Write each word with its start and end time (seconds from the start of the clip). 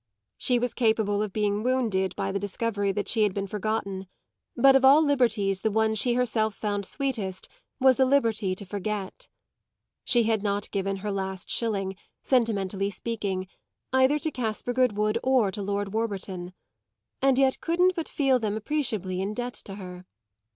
She 0.39 0.57
was 0.57 0.73
capable 0.73 1.21
of 1.21 1.31
being 1.31 1.61
wounded 1.61 2.15
by 2.15 2.31
the 2.31 2.39
discovery 2.39 2.91
that 2.91 3.07
she 3.07 3.21
had 3.21 3.35
been 3.35 3.45
forgotten; 3.45 4.07
but 4.57 4.75
of 4.75 4.83
all 4.83 5.03
liberties 5.03 5.61
the 5.61 5.69
one 5.69 5.93
she 5.93 6.15
herself 6.15 6.55
found 6.55 6.87
sweetest 6.87 7.47
was 7.79 7.97
the 7.97 8.05
liberty 8.05 8.55
to 8.55 8.65
forget. 8.65 9.27
She 10.03 10.23
had 10.23 10.41
not 10.41 10.71
given 10.71 10.95
her 11.05 11.11
last 11.11 11.51
shilling, 11.51 11.95
sentimentally 12.23 12.89
speaking, 12.89 13.47
either 13.93 14.17
to 14.17 14.31
Caspar 14.31 14.73
Goodwood 14.73 15.19
or 15.21 15.51
to 15.51 15.61
Lord 15.61 15.93
Warburton, 15.93 16.53
and 17.21 17.37
yet 17.37 17.61
couldn't 17.61 17.93
but 17.95 18.09
feel 18.09 18.39
them 18.39 18.57
appreciably 18.57 19.21
in 19.21 19.35
debt 19.35 19.53
to 19.65 19.75
her. 19.75 20.07